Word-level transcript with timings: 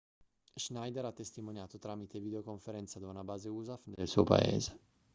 schneider 0.55 1.05
ha 1.05 1.11
testimoniato 1.11 1.77
tramite 1.77 2.19
videoconferenza 2.19 2.97
da 2.97 3.07
una 3.07 3.23
base 3.23 3.49
usaf 3.49 3.81
del 3.85 4.07
suo 4.07 4.23
paese 4.23 4.79